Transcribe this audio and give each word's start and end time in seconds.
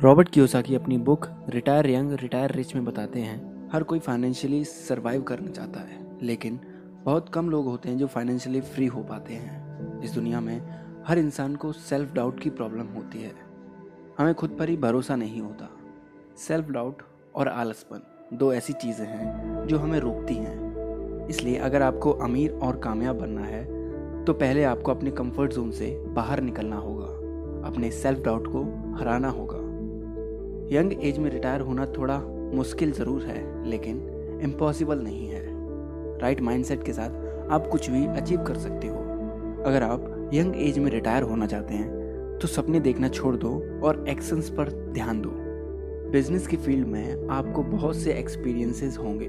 Robert 0.00 0.28
Kiyosaki 0.28 0.74
अपनी 0.74 0.96
book 0.98 1.26
retire 1.48 1.86
young, 1.90 2.12
retire 2.12 2.52
rich 2.52 2.74
में 2.74 2.84
बताते 2.84 3.20
हैं, 3.20 3.68
हर 3.72 3.82
कोई 3.82 3.98
फाइनेंशियली 3.98 4.64
सरवाइव 4.64 5.22
करना 5.22 5.50
चाहता 5.50 5.80
है, 5.80 6.18
लेकिन 6.22 6.58
बहुत 7.04 7.28
कम 7.28 7.48
लोग 7.50 7.66
होते 7.66 7.88
हैं 7.88 7.98
जो 7.98 8.06
फाइनेंशियली 8.06 8.60
फ्री 8.60 8.86
हो 8.86 9.02
पाते 9.02 9.34
हैं। 9.34 10.02
इस 10.02 10.10
दुनिया 10.10 10.40
में 10.40 10.60
हर 11.06 11.18
इंसान 11.18 11.56
को 11.56 11.72
सेल्फ 11.72 12.12
डाउट 12.14 12.40
की 12.40 12.50
प्रॉब्लम 12.50 12.86
होती 12.86 13.22
है। 13.22 13.32
हमें 14.18 14.34
खुद 14.34 14.56
पर 14.58 14.68
ही 14.68 14.76
भरोसा 14.76 15.16
नहीं 15.16 15.40
होता। 15.40 15.70
सेल्फ 16.38 16.70
डाउट 16.70 17.02
और 17.34 17.48
आलसपन 17.48 18.02
दो 18.34 18.52
ऐसी 18.52 18.72
चीज़ें 18.72 19.06
हैं 19.06 19.66
जो 19.66 19.78
हमें 19.78 19.98
रोकती 19.98 20.34
हैं। 20.34 21.26
इसलिए 21.28 21.58
अगर 21.58 21.82
आपको 21.82 22.12
अमीर 22.12 22.52
और 22.52 22.78
कामयाब 22.78 23.16
बनना 23.16 23.44
है 23.44 23.64
तो 24.24 24.32
पहले 24.32 24.64
आपको 24.64 24.90
अपने 24.90 25.10
कंफर्ट 25.10 25.52
जोन 25.52 25.70
से 25.70 25.94
बाहर 26.08 26.40
निकलना 26.40 26.76
होगा। 26.76 27.14
अपने 27.68 27.90
सेल्फ 27.92 28.24
डाउट 28.24 28.46
को 28.46 28.62
हराना 28.98 29.28
होगा। 29.28 29.65
यंग 30.72 30.92
एज 31.04 31.18
में 31.18 31.28
रिटायर 31.30 31.60
होना 31.60 31.84
थोड़ा 31.88 32.18
मुश्किल 32.54 32.92
ज़रूर 32.92 33.22
है, 33.22 33.64
लेकिन 33.64 34.40
इम्पॉसिबल 34.44 34.98
नहीं 34.98 35.28
है। 35.28 35.42
राइट 36.20 36.40
माइंडसेट 36.40 36.82
के 36.82 36.92
साथ 36.92 37.50
आप 37.50 37.66
कुछ 37.66 37.88
भी 37.90 38.04
अचीव 38.06 38.42
कर 38.44 38.56
सकते 38.58 38.88
हो। 38.88 38.98
अगर 39.66 39.82
आप 39.82 40.30
यंग 40.34 40.56
एज 40.58 40.78
में 40.78 40.90
रिटायर 40.90 41.22
होना 41.22 41.46
चाहते 41.46 41.74
हैं 41.74 42.38
तो 42.38 42.48
सपने 42.48 42.80
देखना 42.80 43.08
छोड़ 43.08 43.34
दो 43.36 43.50
और 43.84 44.04
एक्शंस 44.08 44.48
पर 44.50 44.70
ध्यान 44.94 45.20
दो। 45.20 45.30
बिज़नेस 46.12 46.46
की 46.46 46.56
फ़ील्ड 46.56 46.86
में 46.86 47.28
आपको 47.30 47.62
बहुत 47.64 47.96
से 47.96 48.12
एक्सपीरियंसेस 48.12 48.98
होंगे 48.98 49.28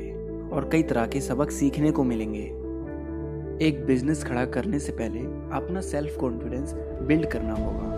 और 0.54 0.70
कई 0.72 0.84
तरह 0.84 1.06
के 1.08 1.22
सबक 1.22 1.52
सीखने 1.52 1.92
को 1.92 2.04
मिलेंगे। 2.04 2.44
एक 3.68 3.84
बिज़नेस 3.86 4.24
खड़ा 4.24 4.46
करने 4.48 4.80
से 4.80 4.92
पहले 4.94 5.20
अपना 5.58 5.82
सेल्फ 5.84 6.18
कॉन्फिडेंस 6.20 6.74
बिल्ड 7.08 7.30
करना 7.32 7.54
होगा। 7.54 7.96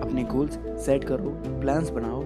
अपने 0.00 0.22
गोल्स 0.24 0.58
सेट 0.84 1.04
करो 1.04 1.30
प्लान्स 1.60 1.90
बनाओ 1.90 2.22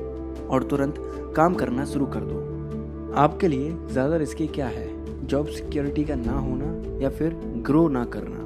और 0.50 0.62
तुरंत 0.62 0.94
काम 1.36 1.54
करना 1.54 1.84
शुरू 1.84 2.06
कर 2.06 2.20
दो। 2.20 3.12
आपके 3.14 3.48
लिए 3.48 3.76
ज़्यादा 3.90 4.16
रिस्की 4.16 4.46
क्या 4.46 4.66
है? 4.66 4.88
जॉब 5.26 5.46
सिक्योरिटी 5.46 6.04
का 6.04 6.14
ना 6.14 6.38
होना 6.38 7.00
या 7.02 7.10
फिर 7.10 7.34
ग्रो 7.66 7.88
ना 7.88 8.04
करना? 8.04 8.40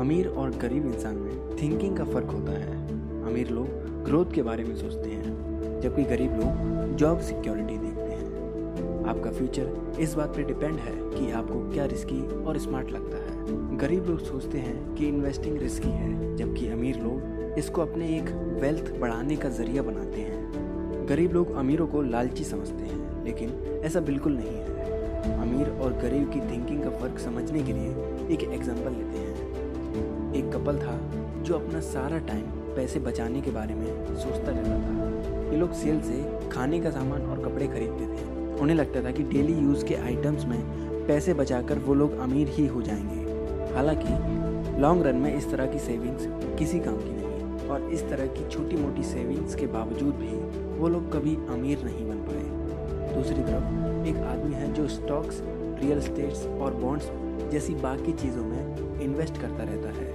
अमीर 0.00 0.28
और 0.28 0.50
गरीब 0.50 0.86
इंसान 0.86 1.16
में 1.16 1.56
थिंकिंग 1.56 1.96
का 1.96 2.04
फ़र्क 2.04 2.30
होता 2.30 2.52
है। 2.52 2.78
अमीर 3.24 3.50
लोग 3.50 3.66
ग्रोथ 4.04 4.32
के 4.34 4.42
बारे 4.42 4.64
में 4.64 4.76
सोचते 4.76 5.10
हैं, 5.10 5.80
जबकि 5.80 6.04
गरीब 6.04 6.32
लोग 6.32 6.96
जॉब 6.96 7.20
सिक्योरिटी 7.20 7.78
देखते 7.78 8.02
हैं। 8.02 9.04
आपका 9.06 9.30
फ्यूचर 9.30 9.96
इस 10.00 10.14
बात 10.14 10.28
पर 10.28 10.42
डिपेंड 10.42 10.78
है 10.78 10.94
कि 11.10 11.30
आपको 11.30 11.60
क्या 11.72 11.84
रिस्की 11.84 12.20
और 12.44 12.58
स्मार्ट 12.58 12.90
लगता 12.90 13.16
है। 13.16 13.76
गरीब 13.76 14.06
लोग 14.06 14.18
सोचते 14.18 14.58
हैं 14.58 14.94
कि 14.94 15.06
इन्वेस्टिंग 15.08 15.58
रिस्की 15.58 15.88
है, 15.88 16.36
जबकि 16.36 16.68
अमीर 16.68 16.96
लोग 16.96 17.58
इसको 17.58 17.82
अपने 17.82 18.16
एक 18.16 18.30
वेल्थ 18.62 18.92
बढ़ाने 19.00 19.36
का 19.36 19.48
ज़रिया 19.48 19.82
बनाते 19.82 20.20
हैं। 20.20 20.68
गरीब 21.10 21.32
लोग 21.32 21.54
अमीरों 21.56 21.86
को 21.86 22.00
लालची 22.02 22.44
समझते 22.44 22.82
हैं, 22.84 23.24
लेकिन 23.24 23.80
ऐसा 23.84 24.00
बिल्कुल 24.00 24.32
नहीं 24.32 24.48
है। 24.48 25.38
अमीर 25.38 25.70
और 25.82 25.92
गरीब 25.92 26.30
की 26.32 26.40
थिंकिंग 26.40 26.82
का 26.82 26.90
फ़र्क 26.90 27.18
समझने 27.18 27.62
के 27.62 27.72
लिए 27.72 27.88
एक 28.34 28.42
एग्ज़ाम्पल 28.52 28.92
लेते 28.92 29.18
हैं। 29.18 30.34
एक 30.34 30.52
कपल 30.52 30.78
था 30.78 30.98
जो 31.42 31.54
अपना 31.54 31.80
सारा 31.80 32.18
टाइम 32.18 32.42
पैसे 32.76 33.00
बचाने 33.00 33.40
के 33.40 33.50
बारे 33.50 33.74
में 33.74 34.16
सोचता 34.16 34.52
रहता 34.52 34.78
था। 34.78 35.50
ये 35.52 35.56
लोग 35.56 35.72
सेल 35.72 36.00
से 36.00 36.48
खाने 36.48 36.80
का 36.80 36.90
सामान 36.90 37.22
और 37.22 37.42
कपड़े 37.44 37.66
खरीदते 37.66 38.06
थे। 38.06 38.58
उन्हें 38.60 38.76
लगता 38.76 39.02
था 39.02 39.10
कि 39.10 39.22
डेली 39.22 39.54
यूज़ 39.54 39.84
के 39.84 39.94
आइटम्स 39.94 40.44
में 40.44 40.60
पैसे 41.06 41.34
बचाकर 41.34 41.78
वो 41.78 41.94
लोग 41.94 42.18
अमीर 42.18 42.48
ही 42.48 42.66
हो 42.66 42.82
जाएँगे। 42.82 43.74
हालाँकि 43.74 44.80
लॉन्ग 44.80 45.06
रन 45.06 45.16
में 45.16 45.34
इस 45.36 45.50
तरह 45.50 45.66
की 45.66 45.78
सेविंग्स 45.78 46.28
किसी 46.58 46.80
काम 46.80 46.96
की 46.96 47.12
नहीं। 47.12 47.29
और 47.70 47.90
इस 47.92 48.08
तरह 48.08 48.26
की 48.26 48.48
छोटी 48.48 48.76
मोटी 48.76 49.02
सेविंग्स 49.02 49.54
के 49.54 49.66
बावजूद 49.66 50.14
भी 50.14 50.34
वो 50.78 50.88
लोग 50.88 51.12
कभी 51.12 51.34
अमीर 51.48 51.84
नहीं 51.84 52.08
बन 52.08 52.16
पाए। 52.16 53.14
दूसरी 53.14 53.42
तरफ़, 53.42 54.06
एक 54.06 54.16
आदमी 54.16 54.54
है 54.54 54.72
जो 54.72 54.88
स्टॉक्स 54.88 55.42
रियल 55.82 56.00
स्टेट्स 56.00 56.46
और 56.46 56.74
बॉन्ड्स 56.74 57.10
जैसी 57.52 57.74
बाकी 57.74 58.12
चीज़ों 58.12 58.44
में 58.44 59.00
इन्वेस्ट 59.00 59.40
करता 59.40 59.62
रहता 59.62 59.88
है। 59.88 60.12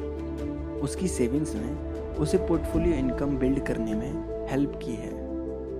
उसकी 0.79 1.07
सेविंग्स 1.07 1.55
ने 1.55 1.73
उसे 2.15 2.37
पोर्टफोलियो 2.37 2.95
इनकम 2.95 3.37
बिल्ड 3.37 3.65
करने 3.65 3.93
में 3.93 4.47
हेल्प 4.49 4.79
की 4.83 4.93
है 4.93 5.11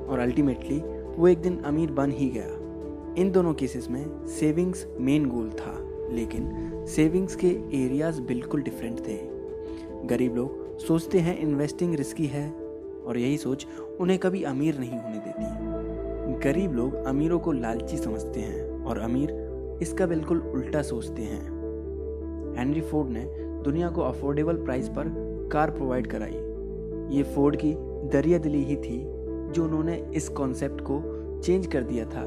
और 0.08 0.20
अल्टीमेटली 0.20 0.80
वो 1.18 1.28
एक 1.28 1.42
दिन 1.42 1.58
अमीर 1.58 1.92
बन 1.92 2.12
ही 2.12 2.30
गया। 2.30 2.50
इन 3.22 3.32
दोनों 3.32 3.54
केसेस 3.54 3.90
में 3.90 4.28
सेविंग्स 4.28 4.86
मेन 5.00 5.26
गोल 5.26 5.50
था, 5.50 5.74
लेकिन 6.12 6.86
सेविंग्स 6.88 7.36
के 7.36 7.48
एरियाज़ 7.86 8.22
बिल्कुल 8.22 8.62
डिफरेंट 8.62 9.00
थे। 9.00 9.20
गरीब 10.08 10.36
लोग 10.36 10.65
सोचते 10.80 11.20
हैं 11.20 11.38
इन्वेस्टिंग 11.40 11.96
रिस्की 11.96 12.26
है 12.26 12.50
और 13.06 13.18
यही 13.18 13.38
सोच 13.38 13.68
उन्हें 14.00 14.20
कभी 14.20 14.44
अमीर 14.44 14.80
नहीं 14.80 15.00
होने 15.00 15.18
देती 15.18 16.44
गरीब 16.44 16.74
लोग 16.74 16.96
अमीरों 16.96 17.40
को 17.40 17.52
लालची 17.52 17.98
समझते 17.98 18.40
हैं 18.40 18.84
और 18.86 18.98
अमीर 18.98 19.32
इसका 19.82 20.06
बिल्कुल 20.06 20.40
उल्टा 20.40 20.82
सोचते 20.82 21.22
हैं। 21.22 21.44
हेनरी 22.58 22.82
फोर्ड 22.82 23.10
ने 23.10 23.26
दुनिया 23.64 23.90
को 23.90 24.02
अफोर्डेबल 24.02 24.56
प्राइस 24.56 24.90
पर 24.90 25.14
कार 25.52 25.72
प्रोवाइड 25.72 26.08
कराई। 26.08 26.38
ये 27.18 27.24
फोर्ड 27.24 27.56
की 27.56 27.74
दरिया 28.10 28.38
दिली 28.38 28.64
ही 28.64 28.76
थी 28.76 29.02
जो 29.52 29.64
उन्होंने 29.64 30.12
इस 30.16 30.30
कॉन्सेप्ट 30.30 30.82
को 30.82 31.02
चेंज 31.42 31.68
कर 31.68 31.84
दिया 31.84 32.06
था 32.06 32.24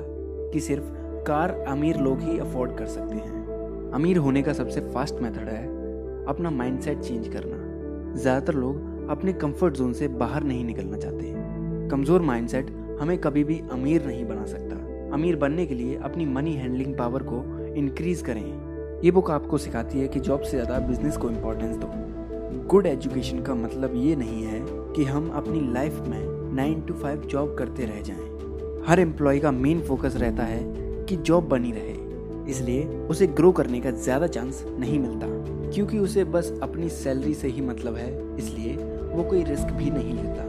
कि 0.52 0.60
सिर्फ़ 0.60 0.84
कार 1.26 1.50
अमीर 1.68 1.96
लोग 1.96 2.20
ही 2.20 2.38
अफोर्ड 2.38 2.76
कर 2.76 2.86
सकते 2.86 3.14
हैं। 3.14 3.90
अमीर 3.92 4.16
होने 4.16 4.42
का 4.42 4.52
सबसे 4.52 4.80
फास्ट 4.80 5.14
मेथड 5.14 5.48
है 5.48 5.66
अपना 6.26 6.50
माइंडसेट 6.50 6.98
चेंज 6.98 7.28
करना। 7.28 7.57
ज़्यादातर 8.14 8.54
लोग 8.54 9.08
अपने 9.10 9.32
कंफर्ट 9.32 9.74
जोन 9.74 9.92
से 9.92 10.08
बाहर 10.08 10.42
नहीं 10.44 10.64
निकलना 10.64 10.96
चाहते 10.96 11.88
कमज़ोर 11.90 12.22
माइंडसेट 12.22 12.70
हमें 13.00 13.16
कभी 13.18 13.44
भी 13.44 13.60
अमीर 13.72 14.06
नहीं 14.06 14.24
बना 14.26 14.44
सकता। 14.46 14.76
अमीर 15.14 15.36
बनने 15.36 15.66
के 15.66 15.74
लिए 15.74 15.96
अपनी 16.04 16.24
मनी 16.26 16.52
हैंडलिंग 16.54 16.94
पावर 16.96 17.22
को 17.22 17.42
इंक्रीज 17.76 18.22
करें। 18.22 19.00
ये 19.04 19.10
बुक 19.10 19.30
आपको 19.30 19.58
सिखाती 19.58 20.00
है 20.00 20.08
कि 20.08 20.20
जॉब 20.20 20.40
से 20.40 20.50
ज़्यादा 20.50 20.78
बिज़नेस 20.86 21.16
को 21.16 21.30
इम्पोर्टेंस 21.30 21.76
दो। 21.76 22.66
गुड 22.68 22.86
एजुकेशन 22.86 23.42
का 23.42 23.54
मतलब 23.54 23.92
ये 23.96 24.16
नहीं 24.16 24.42
है 24.44 24.60
कि 24.96 25.04
हम 25.04 25.30
अपनी 25.30 25.60
लाइफ 25.72 26.00
में 26.00 26.54
नाइन 26.54 26.80
टू 26.80 26.94
फाइव 26.94 27.22
जॉब 27.22 27.54
करते 27.58 27.86
रह 27.86 28.00
जाएँ। 28.02 28.84
हर 28.86 29.00
एम्प्लॉय 29.00 29.38
का 29.38 29.52
मेन 29.52 29.80
फोकस 29.80 30.16
रहता 30.16 30.44
है 30.44 30.62
कि 31.06 31.16
जॉब 31.16 31.48
बनी 31.48 31.72
रहे। 31.72 32.50
इसलिए 32.50 32.86
उसे 33.06 33.26
ग्रो 33.26 33.52
करने 33.52 33.80
का 33.80 33.90
ज़्यादा 33.90 34.26
चांस 34.26 34.64
नहीं 34.68 34.98
मिलता। 34.98 35.26
क्योंकि 35.74 35.98
उसे 35.98 36.24
बस 36.26 36.52
अपनी 36.62 36.88
सैलरी 36.88 37.34
से 37.34 37.48
ही 37.48 37.60
मतलब 37.60 37.96
है, 37.96 38.36
इसलिए 38.36 38.76
वो 39.08 39.24
कोई 39.24 39.42
रिस्क 39.44 39.72
भी 39.72 39.90
नहीं 39.90 40.14
लेता। 40.14 40.44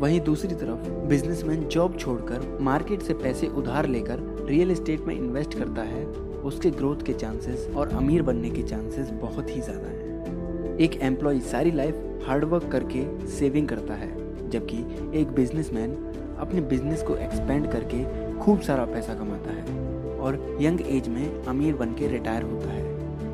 वहीं 0.00 0.20
दूसरी 0.20 0.54
तरफ़, 0.54 0.88
बिजनेसमैन 1.08 1.64
जॉब 1.68 1.96
छोड़कर 1.98 2.58
मार्केट 2.60 3.02
से 3.02 3.14
पैसे 3.14 3.46
उधार 3.48 3.86
लेकर 3.86 4.20
रियल 4.48 4.70
एस्टेट 4.70 5.00
में 5.00 5.14
इन्वेस्ट 5.14 5.54
करता 5.54 5.82
है, 5.82 6.04
उसके 6.44 6.70
ग्रोथ 6.70 7.04
के 7.06 7.12
चांसेस 7.14 7.68
और 7.76 7.88
अमीर 7.88 8.22
बनने 8.22 8.50
के 8.50 8.62
चांसेस 8.62 9.10
बहुत 9.22 9.50
ही 9.50 9.60
ज़्यादा 9.60 9.88
हैं। 9.88 10.76
एक 10.78 10.98
एम्प्लॉय 11.02 11.40
सारी 11.40 11.70
लाइफ 11.70 12.24
हार्डवर्क 12.26 12.68
करके 12.72 13.04
सेविंग 13.28 13.68
करता 13.68 13.94
है, 13.94 14.10
जबकि 14.50 14.76
एक 15.20 15.32
बिजनेसमैन 15.32 15.96
अपने 16.40 16.60
बिज़नेस 16.60 17.02
को 17.02 17.16
एक्सपेंड 17.16 17.70
करके 17.72 18.04
खूब 18.38 18.60
सारा 18.60 18.84
पैसा 18.84 19.14
कमाता 19.14 19.52
है 19.52 19.78
और 20.18 20.58
यंग 20.60 20.80
एज 20.88 21.08
में 21.08 21.44
अमीर 21.44 21.74
बन 21.74 21.94
के 21.94 22.08
रिटायर 22.08 22.42
होता 22.42 22.70
है। 22.70 22.89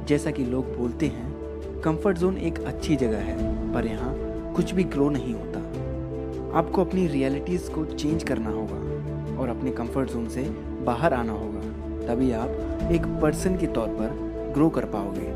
जैसा 0.09 0.31
कि 0.31 0.45
लोग 0.45 0.77
बोलते 0.77 1.07
हैं 1.07 1.81
कंफर्ट 1.83 2.19
जोन 2.19 2.37
एक 2.39 2.59
अच्छी 2.61 2.97
जगह 2.97 3.19
है, 3.19 3.73
पर 3.73 3.87
यहाँ 3.87 4.15
कुछ 4.57 4.73
भी 4.73 4.85
ग्रो 4.87 5.09
नहीं 5.11 5.35
होता। 5.35 6.59
आपको 6.59 6.85
अपनी 6.85 7.07
रियलिटीज़ 7.07 7.71
को 7.71 7.85
चेंज 7.87 8.23
करना 8.23 8.51
होगा 8.51 9.41
और 9.41 9.49
अपने 9.49 9.71
कंफर्ट 9.73 10.11
जोन 10.11 10.29
से 10.29 10.43
बाहर 10.87 11.15
आना 11.15 11.33
होगा। 11.33 12.07
तभी 12.07 12.31
आप 12.33 12.89
एक 12.93 13.07
पर्सन 13.23 13.57
के 13.57 13.67
तौर 13.69 13.89
पर 13.91 14.53
ग्रो 14.55 14.69
कर 14.71 14.85
पाओगे 14.87 15.33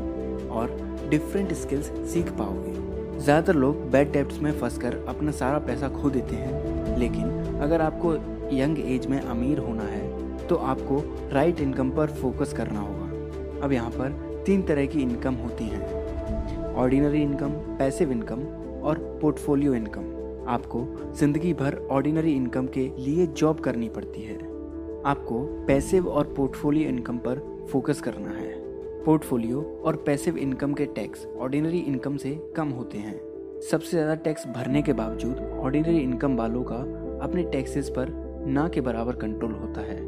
और 0.49 0.77
डिफरेंट 1.09 1.53
स्किल्स 1.55 1.91
सीख 2.13 2.31
पाओगे। 2.31 2.73
ज़्यादातर 3.19 3.55
लोग 3.55 3.89
बैड 3.91 4.11
डेप्ट्स 4.11 4.39
में 4.39 4.51
फंसकर 4.53 4.95
अपना 5.09 5.31
सारा 5.33 5.59
पैसा 5.59 5.89
खो 5.91 6.09
देते 6.09 6.35
हैं, 6.35 6.97
लेकिन 6.99 7.59
अगर 7.61 7.81
आपको 7.81 8.13
यंग 8.53 8.79
एज 8.85 9.05
में 9.07 9.19
अमीर 9.19 9.59
होना 9.59 9.83
है 9.83 10.47
तो 10.47 10.55
आपको 10.55 11.03
राइट 11.33 11.59
इनकम 11.59 11.89
पर 11.89 12.11
फोकस 12.13 12.53
करना 12.53 12.79
होगा। 12.79 13.65
अब 13.65 13.71
यहाँ 13.71 13.89
पर 13.91 14.30
तीन 14.45 14.61
तरह 14.61 14.85
की 14.85 15.01
इनकम 15.01 15.33
होती 15.35 15.65
हैं। 15.65 16.73
ऑर्डिनरी 16.73 17.21
इनकम, 17.21 17.49
पैसिव 17.77 18.11
इनकम 18.11 18.41
और 18.81 18.99
पोर्टफोलियो 19.21 19.73
इनकम। 19.73 20.03
आपको 20.49 20.85
ज़िंदगी 21.15 21.53
भर 21.53 21.75
ऑर्डिनरी 21.91 22.33
इनकम 22.33 22.67
के 22.67 22.87
लिए 22.97 23.25
जॉब 23.27 23.59
करनी 23.59 23.89
पड़ती 23.89 24.21
है। 24.21 24.37
आपको 25.05 25.39
पैसिव 25.67 26.07
और 26.07 26.33
पोर्टफोलियो 26.37 26.89
इनकम 26.89 27.17
पर 27.17 27.39
फोकस 27.71 28.01
करना 28.01 28.31
है। 28.31 28.49
पोर्टफोलियो 29.05 29.61
और 29.85 29.95
पैसिव 29.95 30.37
इनकम 30.37 30.73
के 30.73 30.85
टैक्स 30.95 31.25
ऑर्डिनरी 31.37 31.79
इनकम 31.79 32.17
से 32.17 32.31
कम 32.55 32.69
होते 32.69 32.97
हैं। 32.97 33.19
सबसे 33.61 33.89
ज़्यादा 33.89 34.15
टैक्स 34.15 34.47
भरने 34.47 34.81
के 34.81 34.93
बावजूद 34.93 35.37
ऑर्डिनरी 35.59 35.97
इनकम 35.97 36.35
वालों 36.35 36.63
का 36.63 36.75
अपने 37.23 37.43
टैक्सेस 37.43 37.89
पर 37.89 38.09
ना 38.47 38.67
के 38.67 38.81
बराबर 38.81 39.15
कंट्रोल 39.15 39.51
होता 39.51 39.81
है। 39.81 39.99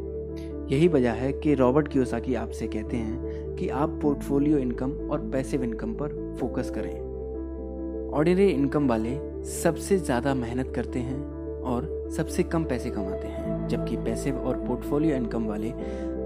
यही 0.64 0.86
वजह 0.88 1.12
है 1.12 1.32
कि 1.32 1.54
रॉबर्ट 1.54 1.88
कियोसाकी 1.88 2.34
आपसे 2.34 2.66
कहते 2.66 2.96
हैं 2.96 3.56
कि 3.56 3.68
आप 3.70 3.98
पोर्टफोलियो 4.02 4.58
इनकम 4.58 4.92
और 5.10 5.28
पैसिव 5.32 5.64
इनकम 5.64 5.92
पर 5.94 6.36
फोकस 6.40 6.70
करें। 6.70 8.10
ऑर्डिनरी 8.10 8.48
इनकम 8.48 8.88
वाले 8.88 9.16
सबसे 9.52 9.98
ज़्यादा 9.98 10.34
मेहनत 10.34 10.72
करते 10.76 10.98
हैं 11.00 11.60
और 11.62 12.08
सबसे 12.16 12.42
कम 12.44 12.64
पैसे 12.64 12.90
कमाते 12.90 13.28
हैं, 13.28 13.66
जबकि 13.68 13.96
पैसिव 13.96 14.38
और 14.38 14.56
पोर्टफोलियो 14.58 15.16
इनकम 15.16 15.46
वाले 15.46 15.72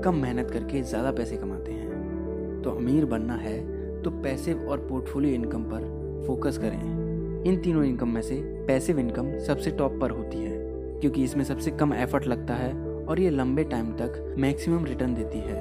कम 0.03 0.15
मेहनत 0.15 0.51
करके 0.51 0.83
ज़्यादा 0.83 1.13
पैसे 1.13 1.37
कमाते 1.37 1.73
हैं। 1.73 2.63
तो 2.63 2.71
अमीर 2.73 3.05
बनना 3.07 3.35
है 3.37 3.59
तो 4.03 4.11
पैसिव 4.23 4.69
और 4.69 4.87
पोर्टफोलियो 4.89 5.35
इनकम 5.35 5.63
पर 5.65 6.25
फोकस 6.27 6.59
करें। 6.59 7.45
इन 7.45 7.61
तीनों 7.65 7.85
इनकम 7.85 8.09
में 8.09 8.23
से 8.23 8.43
पैसिव 8.67 8.99
इनकम 8.99 9.37
सबसे 9.39 9.71
टॉप 9.73 9.99
पर 10.01 10.11
होती 10.11 10.39
है, 10.39 10.57
क्योंकि 11.01 11.25
इसमें 11.25 11.45
सबसे 11.45 11.71
कम 11.73 11.95
एफर्ट 11.95 12.27
लगता 12.27 12.55
है 12.55 12.73
और 13.09 13.21
ये 13.21 13.31
लंबे 13.31 13.65
टाइम 13.67 13.93
तक 13.97 14.35
मैक्सिमम 14.39 14.85
रिटर्न 14.85 15.15
देती 15.15 15.39
है। 15.41 15.57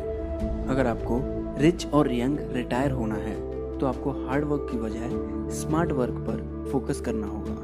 अगर 0.70 0.88
आपको 0.88 1.20
रिच 1.60 1.86
और 1.88 2.12
यंग 2.14 2.40
रिटायर 2.54 2.92
होना 2.92 3.16
है 3.18 3.36
तो 3.78 3.86
आपको 3.86 4.12
हार्ड 4.20 4.46
वर्क 4.46 4.68
की 4.72 4.78
बजाय 4.78 5.10
स्मार्ट 5.56 5.92
वर्क 5.92 6.16
पर 6.28 6.70
फोकस 6.72 7.02
करना 7.02 7.28
होगा। 7.28 7.56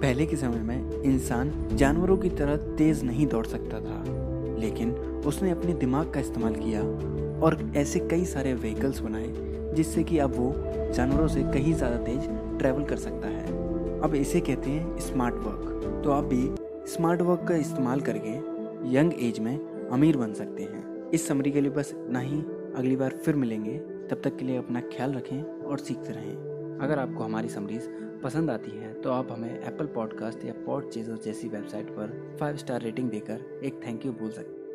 पहले 0.00 0.26
के 0.26 0.36
समय 0.36 0.60
में 0.60 1.02
इंसान 1.02 1.52
जानवरों 1.72 2.16
की 2.16 2.30
तरह 2.30 2.56
तेज 2.76 3.02
नहीं 3.04 3.26
दौड़ 3.26 3.44
सकता 3.46 3.80
था, 3.80 4.02
लेकिन 4.58 4.90
उसने 5.26 5.50
अपने 5.50 5.74
दिमाग 5.74 6.12
का 6.12 6.20
इस्तेमाल 6.20 6.54
किया 6.56 6.80
और 7.40 7.58
ऐसे 7.76 8.00
कई 8.00 8.24
सारे 8.24 8.54
व्हीकल्स 8.54 9.00
बनाए, 9.00 9.28
जिससे 9.74 10.02
कि 10.04 10.18
अब 10.18 10.34
वो 10.34 10.52
जानवरों 10.94 11.28
से 11.28 11.42
कहीं 11.44 11.74
ज़्यादा 11.74 11.96
तेज 11.98 12.28
ट्रैवल 12.58 12.84
कर 12.84 12.96
सकता 12.98 13.28
है। 13.28 14.00
अब 14.00 14.14
इसे 14.14 14.40
कहते 14.40 14.70
हैं 14.70 14.98
स्मार्ट 15.00 15.34
वर्क 15.36 16.02
तो 16.04 16.10
आप 16.12 16.24
भी 16.24 16.48
स्मार्ट 16.88 17.22
वर्क 17.22 17.44
का 17.48 17.56
इस्तेमाल 17.56 18.00
करके 18.00 18.34
यंग 18.84 19.12
एज 19.20 19.38
में 19.38 19.88
अमीर 19.88 20.16
बन 20.16 20.32
सकते 20.32 20.62
हैं। 20.62 21.10
इस 21.10 21.28
समरी 21.28 21.50
के 21.50 21.60
लिए 21.60 21.70
बस 21.70 21.90
इतना 21.90 22.18
ही 22.18 22.40
अगली 22.76 22.96
बार 22.96 23.10
फिर 23.10 23.36
मिलेंगे। 23.36 23.78
तब 23.78 24.20
तक 24.24 24.36
के 24.36 24.44
लिए 24.44 24.56
अपना 24.56 24.80
ख्याल 24.80 25.12
रखें 25.12 25.42
और 25.42 25.78
सीखते 25.78 26.12
रहें। 26.12 26.36
अगर 26.78 26.98
आपको 26.98 27.24
हमारी 27.24 27.48
समरीज 27.48 27.88
पसंद 28.22 28.50
आती 28.50 28.70
है 28.70 28.94
तो 28.94 29.10
आप 29.10 29.32
हमें 29.32 29.66
एप्पल 29.66 29.86
पॉडकास्ट 29.86 30.44
या 30.44 30.52
पॉड 30.66 30.90
जैसी 30.90 31.48
वेबसाइट 31.48 31.90
पर 31.90 32.36
फाइव 32.40 32.56
स्टार 32.56 32.82
रेटिंग 32.82 33.10
देकर 33.10 33.60
एक 33.64 33.80
थैंक 33.86 34.06
यू 34.06 34.12
बोल 34.12 34.30
सकते 34.30 34.65